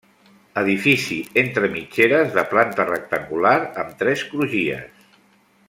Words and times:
Edifici 0.61 1.17
entre 1.41 1.69
mitgeres 1.75 2.33
de 2.37 2.45
planta 2.53 2.87
rectangular 2.89 3.55
amb 3.85 3.93
tres 4.01 4.25
crugies. 4.33 5.07